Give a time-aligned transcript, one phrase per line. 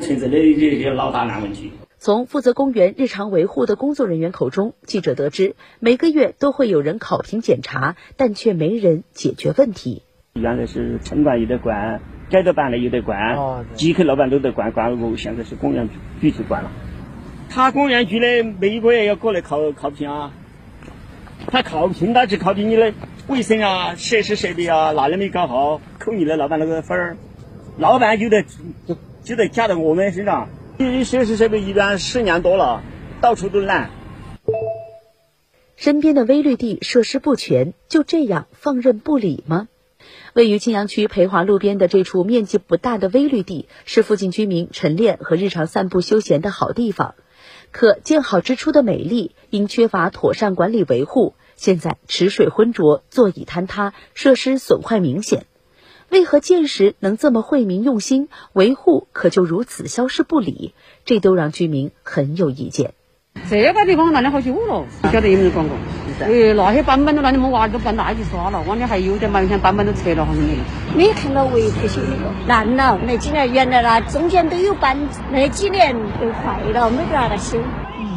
[0.00, 1.72] 存在的这些老大难问题。
[1.98, 10.02] 从负责公园日常维护的工作人员口中，记者得知，每个月都会有人考评检查，但却没人解决问题。
[10.34, 15.88] 原来是城管有的管，街道办的有的管，几个老板都得管，管我，现在是公园
[16.20, 16.70] 局去管了。
[17.48, 20.32] 他公园局的每个月要过来考考评啊，
[21.46, 22.92] 他考评他只考评你的
[23.28, 27.16] 卫生啊、设施设备啊，哪里没搞好，扣你的老板那个分儿，
[27.78, 30.48] 老板就得就就得加到我们身上。
[30.76, 32.82] 你设施设备一般十年多了，
[33.20, 33.90] 到处都烂。
[35.76, 39.68] 身边的微绿地设施不全，就这样放任不理吗？
[40.34, 47.14] 位于青羊区培华路边的这处面积不大的微绿地，是附近居民晨练和日常散步休闲的好地方。
[47.70, 55.46] 可建好之初的美丽，因缺乏妥善管理维护，现在池水浑浊，座椅坍塌，设施损坏明显。
[56.14, 60.72] 为何建时能这么惠民用心，维护可就如此消失不理？
[61.04, 62.94] 这都让居民很有意见。
[63.50, 65.76] 这个地方烂了好久了，不晓得有没有管过。
[66.20, 68.62] 哎，那些板板都那里没挖，都搬大去刷了。
[68.62, 70.58] 往年还有点嘛，现在板板都拆了，好像没有。
[70.96, 74.96] 没看到维护修那个烂了，那几年原来那中间都有板，
[75.32, 77.58] 那几年都坏了，没得那个修。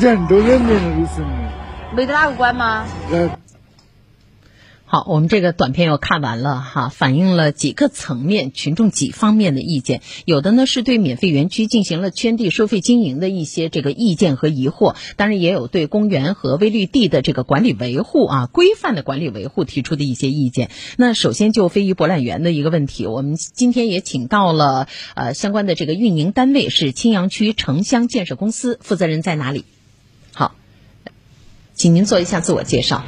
[0.00, 1.20] 人都认定了，就是
[1.94, 2.86] 没得哪个管吗？
[4.92, 10.02] 好，我们这个短片又看完了哈，反映了几个层面群众几方面的意见。
[10.26, 20.68] 有的呢是对免费园区进行了圈地收费经营的一些这个意见和疑惑，当然也有对公园和微绿地的这个管理维护啊规范的管理维护提出的一些意见。
[20.98, 29.64] 那首先就非遗博览园的一个问题，我们今天也请到了呃相关的这个运营单位是青羊区城乡建设公司，负责人在哪里？
[30.34, 30.54] 好，
[31.72, 33.02] 请您做一下自我介绍。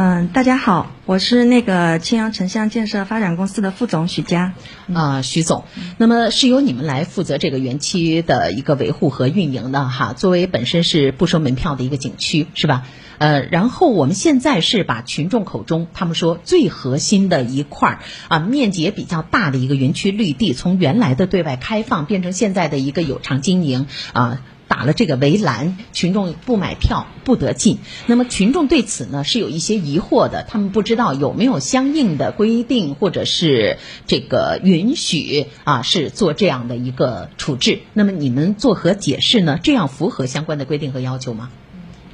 [0.00, 4.54] 嗯，大家好，我是那个青阳城乡建设发展公司的副总许佳。
[4.94, 5.64] 啊，许总，
[5.96, 10.12] 那么是由你们来负责这个园区的一个维护和运营的哈。
[10.12, 12.84] 作为本身是不收门票的一个景区，是吧？
[13.18, 17.98] 呃，然后我们现在是把群众口中他们说最核心的一块儿
[18.28, 24.42] 啊，面积也比较大的一个园区绿地，从原来的对外开放变成现在的一个有偿经营啊。
[24.78, 27.78] 打了这个围栏，群众不买票不得进。
[28.06, 37.80] 那么群众对此呢是有一些疑惑的，他们不知道有没有相应的规定或者是这个允许啊，是做这样的一个处置。
[37.92, 39.58] 那么你们作何解释呢？
[39.60, 41.50] 这样符合相关的规定和要求吗？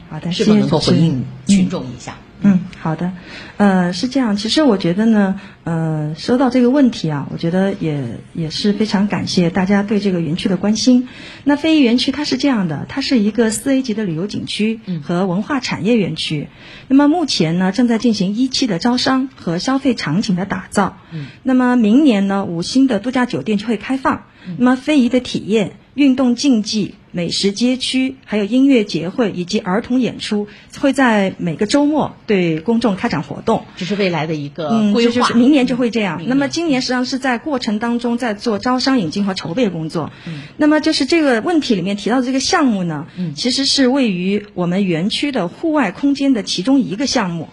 [0.09, 2.17] 好的，是否能够回应群众一下？
[2.34, 2.34] 嗯，
[2.81, 3.12] 好的，
[3.56, 4.37] 呃，是这样。
[4.37, 11.09] 其实我觉得呢，呃，说到这个问题啊，我觉得也也是非常感谢大家对这个园区的关心。
[11.44, 16.49] 那非遗园区它是这样的，它是一个四 A 级的旅游景区和文化产业园区。
[16.88, 20.99] 那么目前呢，正在进行一期的招商和消费场景的打造。
[21.12, 21.27] 嗯。
[21.43, 24.25] 那么明年呢，五星的度假酒店就会开放。
[24.59, 25.77] 那么非遗的体验。
[25.94, 30.49] 运动竞技、美食街区，还有音乐节会以及儿童演出，
[30.81, 33.65] 会在每个周末对公众开展活动。
[33.77, 35.13] 这是未来的一个规划。
[35.13, 36.21] 嗯，就是明年就会这样。
[36.27, 40.11] 那么今年实际上是在过程当中在做招商引进和筹备工作。
[40.27, 40.43] 嗯。
[40.57, 47.49] 那么就是这个问题里面提到的这个项目呢，嗯，其实是位于我们园区的户外空间的其中一个项目。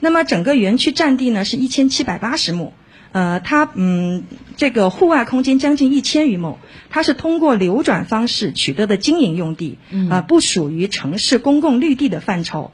[0.00, 2.72] 那么整个园区占地呢是一千七百八十亩。
[3.14, 4.24] 呃，它嗯，
[4.56, 6.58] 这个户外空间将近一千余亩，
[6.90, 9.78] 它是通过流转方式取得的经营用地，
[10.10, 12.72] 啊，不属于城市公共绿地的范畴。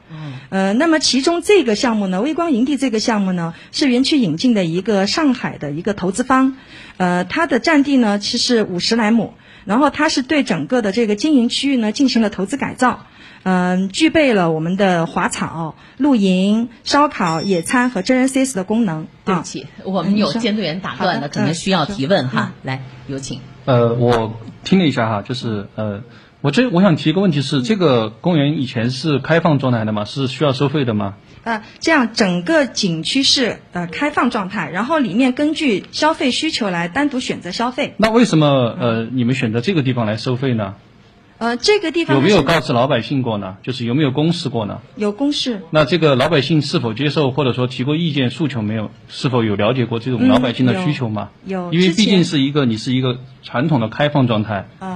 [0.49, 6.57] 呃，那么其中这个项目呢，微光营地这个项目呢，是园区引进的一个上海的一个投资方，
[6.97, 9.35] 呃，它的占地呢其实五十来亩，
[9.67, 13.05] 然后它是对整个的这个经营区域呢进行了投资改造。
[13.43, 19.07] 嗯，具备了我们的滑草、露营、烧烤、野餐和真人 CS 的功能。
[19.25, 22.53] 对不起，我们有监督员打断的，可能需要提问哈。
[22.63, 23.41] 来，有请。
[23.65, 24.35] 呃，我
[24.65, 26.03] 听了一下哈，就是呃，
[26.41, 30.05] 我这我想提一个问题是，这个公园以前是开放状态的吗？
[30.05, 31.15] 是需要收费的吗？
[31.45, 37.95] 呃，这样整个景区是呃开放状态，然后里面根据消费需求来单独选择消费。
[37.97, 40.75] 那为什么呃你们选择这个地方来收费呢？
[41.41, 43.57] 呃，这个地方有没有告知老百姓过呢？
[43.63, 44.83] 就是有没有公示过呢？
[44.97, 45.63] 有公示。
[45.71, 48.91] 那这个老百姓是否接受，或者说提过意见诉求没有？
[49.09, 51.31] 是否有了解过这种老百姓的需求吗？
[51.47, 51.73] 有。
[51.73, 54.69] 因为毕竟是一个，你是一个传统的开放状态。
[54.81, 54.90] 呃，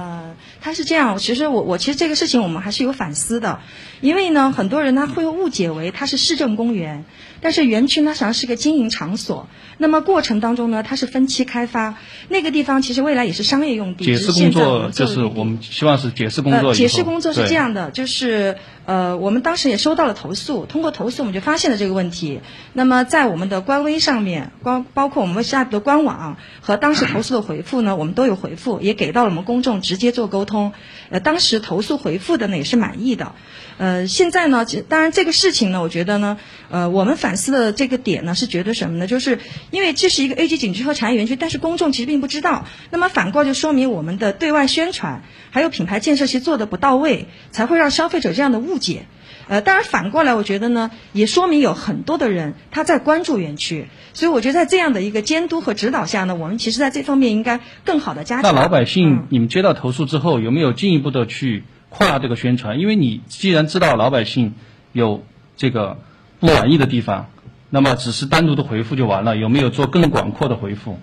[0.65, 3.59] 他是这样，其实我我其实这个事情我们还是有反思的，
[4.01, 7.05] 因为呢，很多人他会误解为它是市政公园。
[7.39, 9.47] 但是园区呢，实际上是个经营场所。
[9.77, 11.97] 那么过程当中呢，它是分期开发。
[12.29, 14.05] 那个地方其实未来也是商业用地。
[14.05, 16.73] 解释工作就是我们希望是解释工作。
[16.73, 22.41] 解释工作是这样的，就是呃，我们当时也收到了投诉，通过投诉我们就发现了这个问题。
[22.73, 30.73] 那么在我们的官微上面，包包括我们下的官网和当时投诉的回复呢，我们都有回复，也给到了我们公众直接做沟通。
[31.09, 33.33] 呃，当时投诉回复的呢也是满意的。
[33.77, 36.37] 呃，现在呢，当然这个事情呢，我觉得呢，
[36.69, 39.07] 呃，我们反思的这个点呢是觉得什么呢？
[39.07, 39.39] 就是
[39.71, 42.65] 因为这是一个 A 级景区和产业园区，但是公众其实并不知道。
[42.91, 48.74] 那么反过来就说明我们的对外宣传还有品牌建设其实做的不到位，才会让消费者这样的误。
[48.75, 49.05] 误解，
[49.47, 58.53] 呃，当然反过来，我觉得呢，也说明有很多的人他在关注园区，所以我觉得在这样的一个监督和指导下呢，我们其实在这方面应该更好的加强。
[58.53, 62.79] 那老百姓，你们接到投诉之后，有没有进一步的去扩大这个宣传？
[62.79, 64.53] 因为你既然知道老百姓
[64.91, 65.23] 有
[65.55, 65.99] 这个
[66.41, 67.27] 不满意的地方，
[67.69, 70.99] 那么只是单独的回复就完了，有没有做更广阔的回复？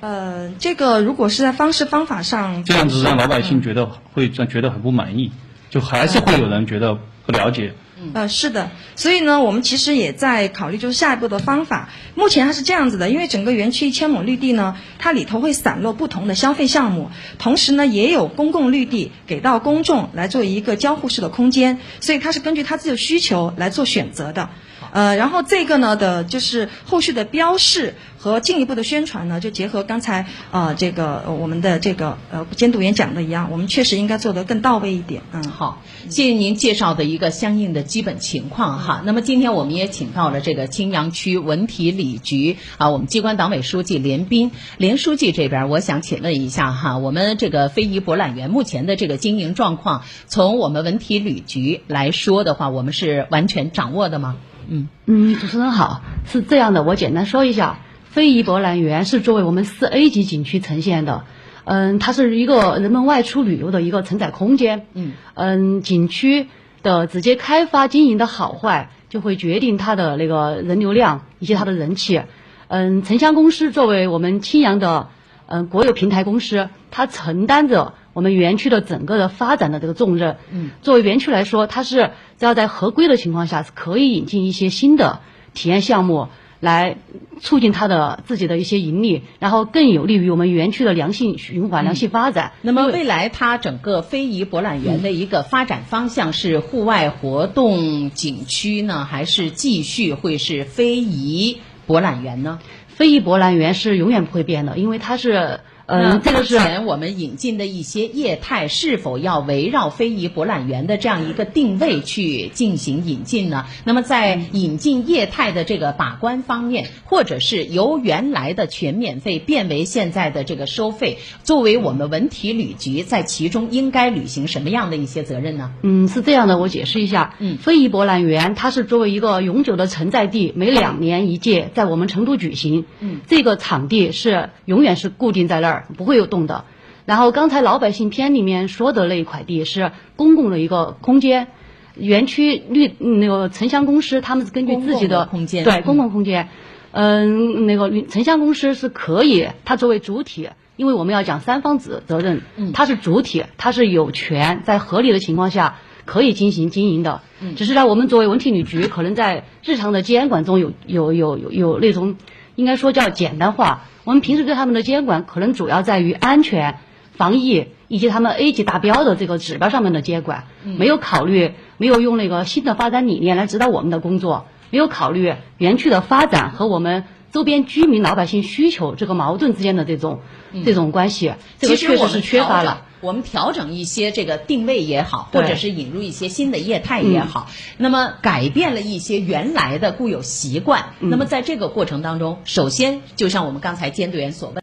[0.00, 5.32] 呃，这个如果是在方式方法上，这样子让老百姓觉得会觉得很不满意。
[5.70, 7.74] 就还是会有人觉得不了解。
[8.14, 11.88] 呃，是的，所以呢，我们其实也在考虑，就是下一步的方法。
[12.14, 24.50] 目前它是这样子的，因为整个园区一千亩绿地呢，它里头会散落不同的消费项目，同时呢，也有公共绿地给到公众来做一个交互式的空间，所以它是根据它自己的需求来做选择的。
[24.92, 35.22] 呃，然后这个呢的，就是后续的标示和进一步的宣传呢，就结合刚才啊这个我们的这个呃监督员讲的一样，我们确实应该做得更到位一点。
[35.32, 39.02] 嗯，好，谢谢您介绍的一个相应的基本情况哈。
[39.04, 54.36] 那么今天我们也请到了这个青羊区文体旅局啊，我们机关党委书记连斌，连书记这边，我想请问一下哈，我们这个非遗博览园目前的这个经营状况，从我们文体旅局来说的话，我们是完全掌握的吗？
[54.68, 54.88] 嗯。
[55.06, 61.24] 嗯，主持人好，是这样的，我简单说一下，非遗博览园是作为我们市 A 级景区呈现的，
[61.64, 65.12] 嗯，它是一个人们外出旅游的一个承载空间，嗯。
[65.34, 66.48] 嗯，景区
[66.82, 72.22] 的直接开发经营的好坏，就会决定它的那个人流量以及它的人气，
[72.68, 75.08] 嗯，城乡公司作为我们青阳的
[75.46, 77.94] 嗯国有平台公司，它承担着。
[78.18, 85.20] 我们园区的整个的发展的这个重任，嗯，作为园区来说，它是只要在合规的情况下，是可以引进一些新的
[85.54, 86.26] 体验项目，
[86.58, 86.96] 来
[87.40, 92.54] 促进它的自己的一些盈利，然后更有利于我们园区的良性循环、良性发展。
[92.62, 102.58] 那么，未来它整个非遗博览园的一个发展方向是户外活动景区呢，还是继续会是非遗博览园呢？
[102.88, 105.60] 非遗博览园是永远不会变的，因为它是。
[105.88, 113.64] 嗯，这个是前我们引进的一些业态，是否要围绕非遗博览园的这样一个定位去进行引进呢？
[113.84, 125.70] 那么在引进业态的这个把关方面，或者是由原来的全免费变为现在的这个收费，作为我们文体旅局在其中应该履行什么样的一些责任呢？
[125.80, 127.34] 嗯，是这样的，我解释一下。
[127.38, 132.84] 嗯，非遗博览园它是作为一个永久的承载地，每两年一届，在我们成都举行。
[133.00, 135.77] 嗯，这个场地是永远是固定在那儿。
[135.96, 136.64] 不会有动的。
[137.04, 141.46] 然后刚才老百姓篇里面说的那一块地是公共的一个空间，
[141.94, 146.50] 园区绿那个城乡公司他们是根据自己的空间对公共空间，
[146.90, 152.42] 嗯，那个城乡公司是可以，它作为主体，因为我们要讲三方责责任，
[152.74, 157.22] 它是主体，它是有权在合理的情况下可以进行经营的，
[157.56, 162.16] 只是呢，我们作为文体旅局，可能在日常的监管中有有有有有那种。
[162.58, 163.82] 应该说叫简单化。
[164.02, 166.80] 我们平时对他们的监管，可能主要在于安全、
[167.12, 180.20] 防疫以及他们 A 级达标的这个指标上面的监管，没有考虑，没有用那个新的发展理念来指导我们的工作，没有考虑园区的发展和我们周边居民老百姓需求这个矛盾之间的这种
[180.64, 182.84] 这种关系，这个确实是缺乏了。
[183.00, 190.94] 我们调整一些这个定位也好，或者是引入一些新的业态也好，那么改变了一些原来的固有习惯。
[190.98, 194.56] 那么在这个过程当中，首先就像我们刚才监督员所问。